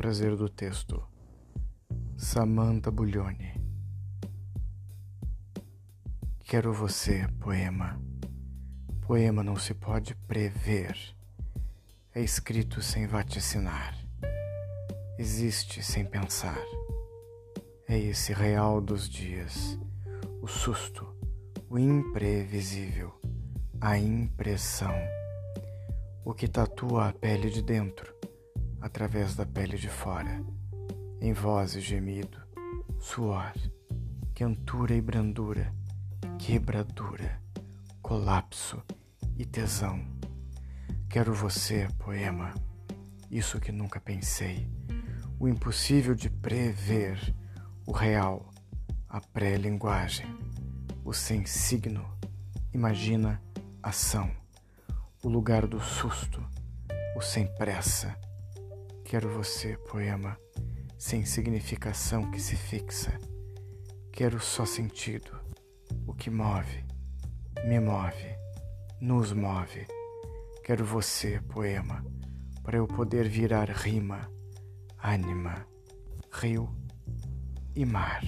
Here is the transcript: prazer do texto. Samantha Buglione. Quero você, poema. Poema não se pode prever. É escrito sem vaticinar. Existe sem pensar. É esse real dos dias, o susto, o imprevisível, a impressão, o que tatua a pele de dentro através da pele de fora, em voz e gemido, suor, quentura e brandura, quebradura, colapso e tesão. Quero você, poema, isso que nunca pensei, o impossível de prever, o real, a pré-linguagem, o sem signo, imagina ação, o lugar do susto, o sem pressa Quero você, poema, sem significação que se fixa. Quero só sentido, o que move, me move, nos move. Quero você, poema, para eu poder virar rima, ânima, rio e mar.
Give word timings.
prazer 0.00 0.34
do 0.36 0.48
texto. 0.48 1.02
Samantha 2.16 2.90
Buglione. 2.90 3.54
Quero 6.44 6.72
você, 6.72 7.26
poema. 7.38 8.00
Poema 9.00 9.42
não 9.42 9.56
se 9.56 9.74
pode 9.74 10.14
prever. 10.26 10.96
É 12.14 12.20
escrito 12.20 12.82
sem 12.82 13.06
vaticinar. 13.06 13.94
Existe 15.18 15.82
sem 15.82 16.04
pensar. 16.04 16.62
É 17.86 17.98
esse 17.98 18.32
real 18.32 18.80
dos 18.80 19.08
dias, 19.08 19.78
o 20.40 20.46
susto, 20.46 21.06
o 21.68 21.78
imprevisível, 21.78 23.12
a 23.80 23.98
impressão, 23.98 24.94
o 26.24 26.32
que 26.32 26.48
tatua 26.48 27.08
a 27.08 27.12
pele 27.12 27.50
de 27.50 27.62
dentro 27.62 28.19
através 28.80 29.34
da 29.34 29.44
pele 29.44 29.76
de 29.76 29.88
fora, 29.88 30.42
em 31.20 31.32
voz 31.32 31.74
e 31.74 31.80
gemido, 31.80 32.38
suor, 32.98 33.52
quentura 34.34 34.94
e 34.94 35.00
brandura, 35.00 35.74
quebradura, 36.38 37.40
colapso 38.00 38.82
e 39.36 39.44
tesão. 39.44 40.02
Quero 41.08 41.34
você, 41.34 41.88
poema, 41.98 42.54
isso 43.30 43.60
que 43.60 43.70
nunca 43.70 44.00
pensei, 44.00 44.66
o 45.38 45.46
impossível 45.46 46.14
de 46.14 46.30
prever, 46.30 47.34
o 47.86 47.92
real, 47.92 48.50
a 49.08 49.20
pré-linguagem, 49.20 50.26
o 51.04 51.12
sem 51.12 51.44
signo, 51.44 52.04
imagina 52.72 53.42
ação, 53.82 54.30
o 55.22 55.28
lugar 55.28 55.66
do 55.66 55.80
susto, 55.80 56.42
o 57.16 57.20
sem 57.20 57.46
pressa 57.56 58.16
Quero 59.10 59.28
você, 59.28 59.76
poema, 59.76 60.38
sem 60.96 61.24
significação 61.24 62.30
que 62.30 62.40
se 62.40 62.54
fixa. 62.54 63.18
Quero 64.12 64.38
só 64.38 64.64
sentido, 64.64 65.36
o 66.06 66.14
que 66.14 66.30
move, 66.30 66.84
me 67.66 67.80
move, 67.80 68.36
nos 69.00 69.32
move. 69.32 69.84
Quero 70.62 70.84
você, 70.84 71.40
poema, 71.40 72.04
para 72.62 72.76
eu 72.76 72.86
poder 72.86 73.28
virar 73.28 73.68
rima, 73.70 74.30
ânima, 75.02 75.66
rio 76.30 76.72
e 77.74 77.84
mar. 77.84 78.22